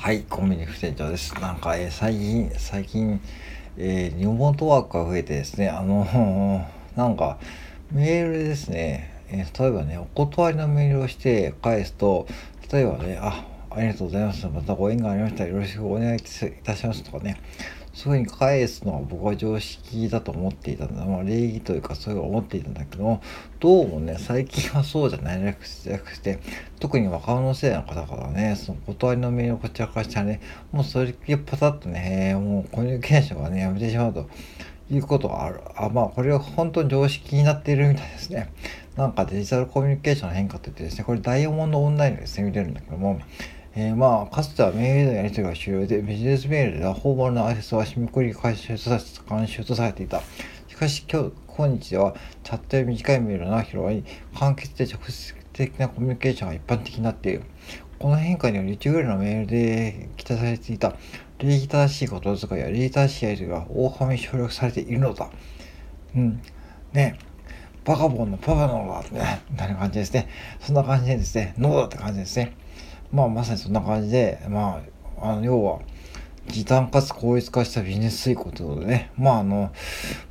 [0.00, 1.34] はい、コンビニ副店長です。
[1.40, 3.20] なんか、えー、最近、最近、
[3.76, 6.06] えー、リモートワークが増えてですね、あの
[6.94, 7.36] なんか、
[7.90, 12.28] メールでですね、えー、例えばね、お断りのメールをして返すと、
[12.72, 14.46] 例えばね、あ、ありがとうございます。
[14.46, 16.20] またご縁がありましたらよろしくお願いい
[16.62, 17.36] たしますとかね、
[17.98, 21.04] そういうふうに返すのは僕は常識だと思っていたんだ。
[21.04, 23.20] まあ、礼儀というかそういうのを思っていたんだけども、
[23.58, 25.66] どうもね、最近はそうじゃないらく
[26.20, 26.38] て、
[26.78, 30.40] 特に若者世代の方からね、その断りのメールをこちらからしたらね、
[30.70, 34.28] もうそれっパタッとね、もうコミュニケーションがね、やめてしまうと。
[34.90, 35.60] いうことがある。
[35.76, 38.50] あ、まあ、これは本当に常識になっているみたいですね。
[38.96, 43.20] なんかデジタルコミュニケーションの変化といってですね、これダイヤモンドオンラインでですね、見れるんだけども、
[43.80, 48.90] えー、まあ、かつてはメールのやり取りが終了で、ビジネスメールでは訪問の挨拶は締めくり回収と
[49.30, 50.20] 監修とされていた。
[50.66, 54.02] しかし今日、今日では、チャットや短いメールが広がり、
[54.36, 57.42] 簡潔で直接的なコミュニケーションが一般的になっている。
[58.00, 60.96] この変化により、1ぐらいのメールで期待されていた
[61.38, 65.30] 礼儀正しい言葉遣いや礼儀正しいやり取りが大幅に省略されているのだ。
[66.16, 66.42] うん。
[66.92, 67.16] ね
[67.84, 70.28] バカボンのパパのだってね、みたいな感じですね。
[70.58, 72.56] そんな感じでですね、ノーだって感じですね。
[73.12, 74.82] まあまさにそんな感じで、ま
[75.20, 75.80] あ、あの、要は、
[76.48, 79.70] 時短かつ効率化したビジネス遂行ということでね、まああの、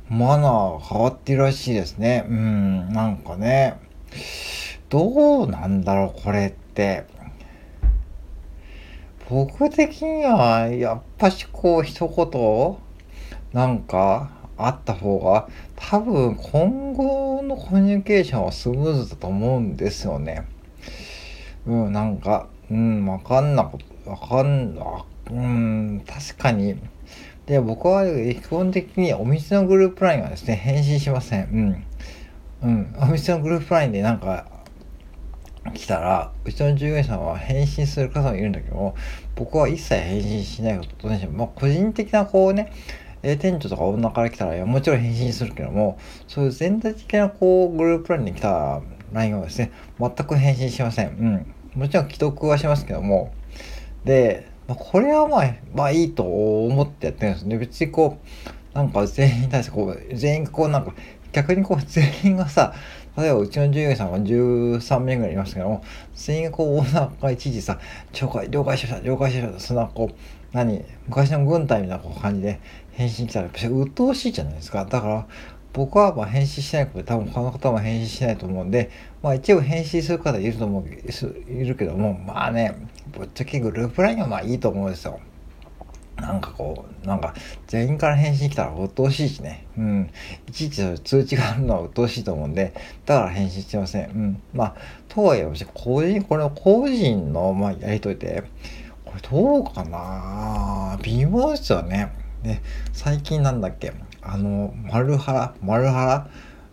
[0.08, 2.24] マナー変わってるらしいですね。
[2.28, 3.78] うん、なんかね、
[4.88, 7.04] どうなんだろう、これって。
[9.28, 12.78] 僕的には、やっぱしこう、一言、
[13.52, 20.46] なんか、あった方が、多分今後のコミュニケーションはスムーズだと思うんですよね。
[21.66, 26.76] うん、なんか、うん、わかんなこと、わかんな、うん、確かに。
[27.46, 31.84] で、僕は基本的にお店のグループラインはですね、返信しません。
[32.62, 32.68] うん。
[32.68, 32.94] うん。
[33.00, 34.46] お店のグループラインでなんか、
[35.74, 38.94] 来たら、うちの従業員さんは返信する方もいるんだけども、
[39.34, 42.72] 僕は一切返信しないことにしてまあ、個人的なこうね、
[43.22, 48.80] え店長とか女から来たらいや、もちろん返信するけども、そういう全体的なこう、グループラインに来た
[49.12, 51.08] LINE はですね、全く返信しません。
[51.08, 51.54] うん。
[51.74, 53.32] もちろん既読はしますけども、
[54.04, 57.58] で、これはまあ、まあいいと思ってやってるんですね。
[57.58, 58.18] 別にこ
[58.74, 60.94] う、なんか全員に対してこう、全員こうなんか、
[61.32, 62.74] 逆にこう全員がさ、
[63.16, 65.82] 例えばうちの従業員さんは13名ぐらいいますけども、
[66.14, 67.78] 全員がこう、女が一時さ、
[68.12, 70.14] 了解、了解しました、了解しました、そんなこう、
[70.52, 72.60] 何、昔の軍隊みたいな感じで
[72.92, 74.84] 返信来たら、やっぱ鬱陶しいじゃないですか。
[74.84, 75.26] だから、
[75.72, 78.90] 僕はまあ返信しないことで多分他の方も返信しないと思うんで、
[79.22, 82.74] まあ一応返信する方いると思う、いるけども、まあね、
[83.12, 85.20] ぶっちゃけグループ LINE はまあいいと思うんですよ。
[86.20, 87.34] なんかこう、なんか
[87.68, 89.66] 全員から返信来たら鬱陶しいしね。
[89.78, 90.10] うん。
[90.48, 92.74] いちいち通知があるのは鬱陶しいと思うんで、
[93.06, 94.10] だから返信してません。
[94.10, 94.42] うん。
[94.52, 94.74] まあ、
[95.08, 98.42] とはいえ、個人、これ個人の、まあ、やりとりで、
[99.04, 102.12] これどうかな微妙ですよね。
[102.42, 102.60] で、
[102.92, 103.92] 最近なんだっけ
[104.22, 106.28] あの、丸原、丸原、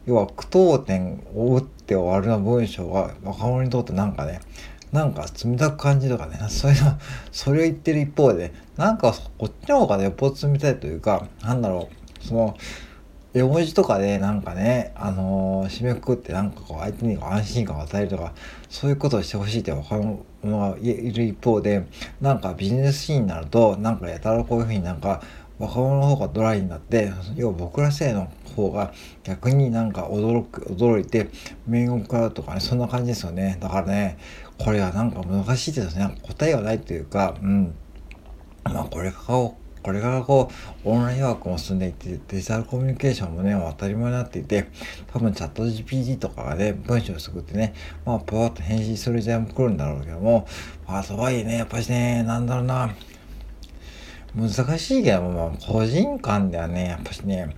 [0.06, 4.40] 要は句読点を打って終わるような文章が若者にとってなんかね、
[4.92, 6.98] なんか冷たく感じとかね、 そういうの、
[7.32, 11.90] それを言ってる一方で、なんかこっちの方がね、よっぽど冷たいというか、なんだろ
[12.22, 12.56] う、その、
[13.36, 18.34] 絵文字とかでなんかね、あのー、締めくくってなんかこう相手に安心感を与えるとか、
[18.70, 21.86] そういうことをしてほしいって若者がいる一方で、
[22.22, 25.22] なんかビジネスシーンになると、なんかやたらこういうふうになんか、
[25.60, 28.94] 若者の方がドライになって要は僕ら世代の方が
[29.24, 31.30] 逆になんか驚く驚いて
[31.68, 33.58] 面を食らうとかねそんな感じですよね。
[33.60, 34.18] だからね
[34.58, 36.16] これはなんか難しいですね。
[36.24, 37.76] 答えはないというかうん。
[38.64, 39.52] まあこれから
[39.86, 40.50] これからこ
[40.84, 44.68] うオンラインワークも進んでいってデジタルコミュニケーションもね当たり前になっていて
[45.14, 50.48] 多分チャット GPT とかがね文章を作ってねまあパワッと返信する時代も来るんだろうけども
[50.88, 52.96] まあとはいえねやっぱりねなんだろうな。
[54.36, 57.56] 難しいけど、まあ、個人間ではね、やっぱしね、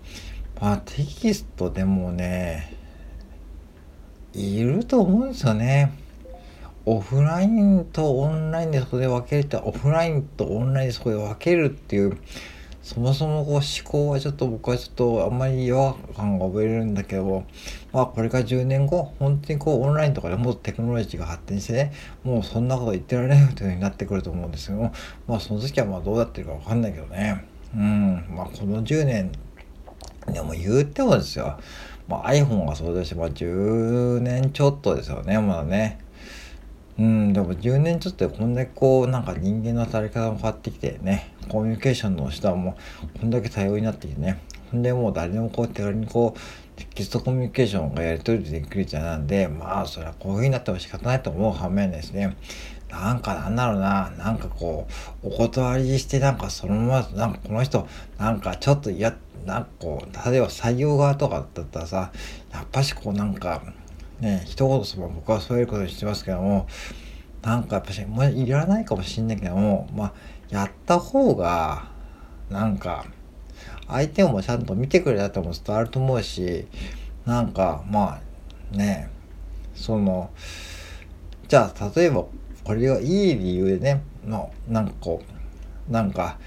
[0.61, 2.77] まあ、テキストでもね、
[4.33, 5.91] いると思うんですよね。
[6.85, 12.17] オフラインとオンラインでそこで分けるって、オフラインとオンラインでそこで分けるっていう、
[12.81, 17.43] そもそもこう思考はちょっと僕はちょっとあんまり違和感が覚えるんだけど、
[17.91, 21.93] まあこれから10年後、本当にこうオンラインとかでもっとテクノロジーが発展してね、
[22.23, 24.93] もうそんなこと言ってられないというふうになってくると思うんですけども、
[25.27, 27.43] まあその時はまあどうなってるかわかんないけどね。
[27.75, 29.31] うん、まあこの10年、
[30.27, 31.59] でも言ってもですよ、
[32.07, 35.99] まあ iPhone がそうだし、まあ10年ちょっとですよね、まだね。
[36.99, 42.75] うん、でも10年ちょっとでこんだけこう、なんか人間の働き方も変わってきてね、コミュニケーションの手段も
[43.19, 44.41] こんだけ多様になってきてね、
[44.71, 46.39] ほんでもう誰でもこう手軽にこう、
[46.75, 52.35] テキストコミュニケーションがやり取りできるじゃなんで、まあそれはこういう風になっても仕方ないと思う反面ですね、
[52.89, 54.87] なんかなんだろうな、なんかこ
[55.23, 59.15] う、お断りしてなんかそのまま、なんかこの人、なんかちょっと嫌、
[59.45, 62.11] なんかこう、例えば採用側とかだったらさ、
[62.51, 63.61] やっぱしこうなんか、
[64.19, 66.67] ね、一言そば僕はそういうことにしてますけども、
[67.41, 70.13] なんかやっぱし、もういらないかもしんないけども、まあ、
[70.49, 71.91] やった方が、
[72.49, 73.05] なんか、
[73.87, 76.67] 相手もちゃんと見てくれたとも伝わると思うし、
[77.25, 78.19] なんか、ま
[78.73, 79.09] あ、ね、
[79.75, 80.31] その、
[81.47, 82.25] じゃあ、例えば、
[82.63, 85.21] これがいい理由でね、の、なんかこ
[85.89, 86.37] う、なんか、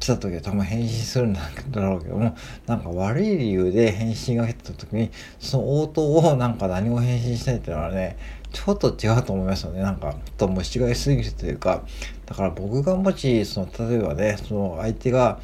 [0.00, 1.40] 来た時は多分返信するんだ
[1.74, 2.34] ろうけども、
[2.66, 8.16] なんか悪い理由で返信が来た時に、その応答をなんか何も返信しないっていうのはね、
[8.50, 9.82] ちょっと違うと思いますよね。
[9.82, 11.84] なんか、ちょっと虫がいすぎるというか、
[12.24, 15.38] だから僕がもし、その、例えばね、その相手が、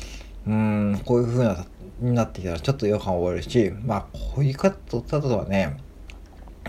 [0.46, 1.66] うん、こういう風な、
[2.00, 4.70] になってきたらちょっと違和感を覚えるし、まあ、こういう方
[5.02, 5.76] とはね、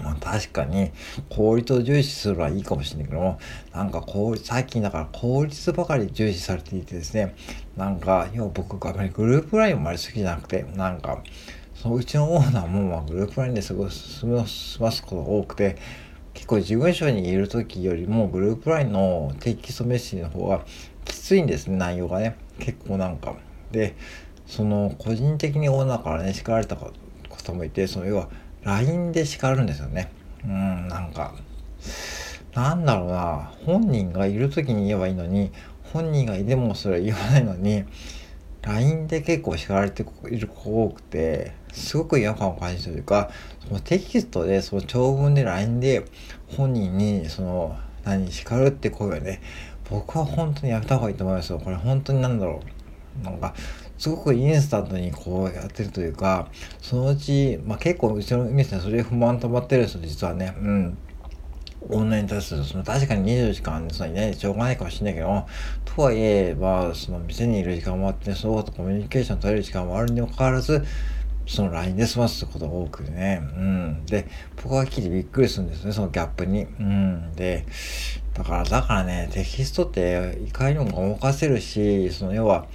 [0.01, 0.91] まあ、確かに
[1.29, 3.39] 効率を重視するのはいいかもしれないけども、
[3.73, 7.35] なんか効率、最近だから効率ばかり重視されていてですね、
[7.75, 11.23] なんか、要は僕があまりグループラインもあまり好きじゃなくて、なんか、
[11.75, 15.77] そのうちのオーナーもまあグループラインですごい済ますことが多くて、
[16.33, 20.65] 結構事務所にいる時よりもグループラインのテキストメッセージの方が
[21.05, 22.35] きついんですね、内容がね。
[22.59, 23.35] 結構なんか。
[23.71, 23.95] で、
[24.45, 28.29] その個人的にオーナーからね、叱られた方もいて、その要は
[28.63, 30.11] LINE で叱るんですよね。
[30.43, 31.33] うん、なんか、
[32.53, 35.51] なんだろうな、本人がいる時に言えばいいのに、
[35.93, 37.85] 本人がいてもそれは言わないのに、
[38.61, 43.29] LINE で結構叱られている子多くて、すごく違和感を感じたというか、
[43.65, 46.05] そのテキストで、その長文で LINE で
[46.55, 49.41] 本人に、その、何、叱るって声はね、
[49.89, 51.59] 僕は本当にやめた方がいいと思いますよ。
[51.59, 52.61] これ本当になんだろ
[53.21, 53.23] う。
[53.23, 53.53] なんか、
[53.97, 56.49] すごくインスタントにこうやってるというか、
[56.81, 60.55] そのうち、まあ結構うちの店はそれ不満溜まってるんですよ、実はね。
[60.59, 60.97] うん。
[61.89, 65.45] オンラインに対する、その確かに24時間そのいないしょうがないかもしれないけど
[65.85, 70.83] とはいえ、まあ、その店にいる時間もあって、そのとコミュニケーション取れる時間もあるにもかかわらず、
[71.45, 73.41] その LINE で済ますことが多くね。
[73.41, 74.05] うん。
[74.05, 74.27] で、
[74.61, 76.63] 僕は聞いてびっくりするんですね、そのギャップに。
[76.63, 77.31] うん。
[77.35, 77.65] で、
[78.33, 82.67] だから、だからね、テキストっていかにもごまかせるし、その要は、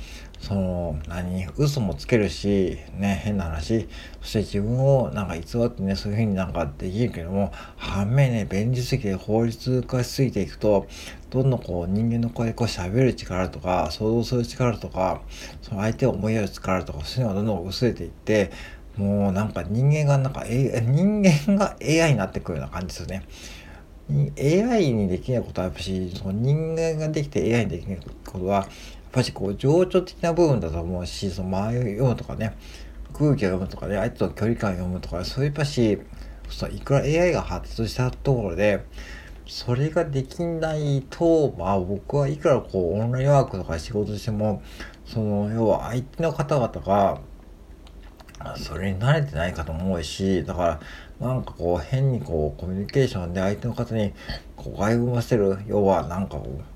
[0.42, 3.88] その、何、嘘もつけるし、ね、変な話、
[4.20, 10.88] そして自分をなんか偽ってね、そういうふうになんかできるけども、反面ね、便利すぎて法律化しすぎていくと、
[11.30, 15.22] どんどんこう人間の声でこう喋る力とか、想像する力とか、
[15.62, 18.50] その相手を思いやる力とか、そういうのがどんどん薄れていって、
[18.96, 23.22] もうなんか人間がなんか、A、人間が AI になってくるような感じですよね。
[24.10, 28.66] AI にできないことはやっぱし、その人間ができて AI にできないことは、
[29.12, 32.56] ぱしこう情緒的な部分だと思うしその間合いを読むとかね
[33.12, 35.98] 空気を読むとかね相手と距離感を読むとかそういうやっぱし
[36.72, 38.84] いくら AI が発達したところで
[39.46, 44.62] それができないとまあ僕はいくらこうオンラインワークとか仕事しても
[45.04, 47.20] その要は相手の方々が
[48.56, 50.80] それに慣れてないかと思うしだか
[51.20, 54.12] らなんかこう変にこうコミュニケーションで相手の方に
[54.56, 56.71] こう外部ませる要はなんかこう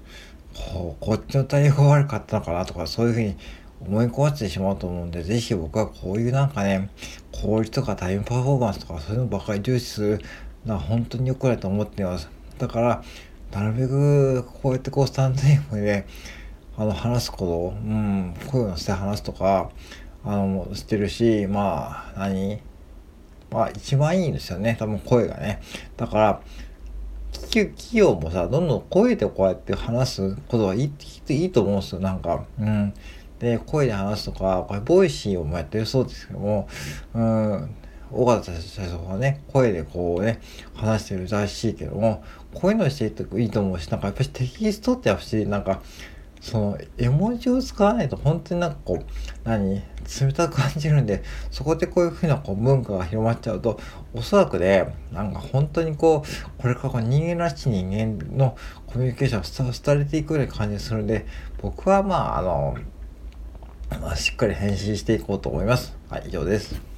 [0.57, 3.37] こっちの対応が悪かったのかなとかそういうふうに
[3.81, 6.91] 思い込ませてしまうと思うんで、ぜひ僕はこういうなんかね、
[7.33, 10.21] 効率とかタイムパフォーマンスとかそういうのばかり重視する
[10.65, 12.29] のは本当に良くないと思っています。
[12.59, 13.03] だから、
[13.53, 16.07] なるべくこうやってこうスタンド F で、
[16.77, 19.71] あの、話すこと、うん、声を乗せて話すとか、
[20.25, 22.61] あの、してるし、まあ、何？
[23.51, 24.77] まあ、一番いいんですよね。
[24.79, 25.63] 多分声がね。
[25.97, 26.41] だから、
[27.33, 30.93] 企業もさ、どんどん声でこうやって話すことはいい
[31.29, 32.45] いいと思うんですよ、なんか。
[32.59, 32.95] うん。
[33.39, 36.69] で、声で話すとか、これ、ボイシーをもやってるそうですけども、
[37.15, 37.77] うん、
[38.11, 40.41] 緒方社長がね、声でこうね、
[40.75, 42.23] 話してるらしいけども、
[42.55, 45.83] こういうのをしていいと思うし、なんかやっぱりテキストってやっぱし、なんか、
[46.47, 49.05] その絵文字を使わないと本当になんかこう
[49.43, 53.81] 何冷たく感じるんでそこでこういうふうなこう文化が広まっちゃうと
[54.15, 61.27] おそらくねなんか本当にこうこれから人間らしい人間のコミュニケーションが廃れていくような感じするんで
[61.61, 62.77] 僕はまああの、
[64.01, 65.97] まあ、しっかり返信していこうと思います。
[66.09, 66.96] はい以上です。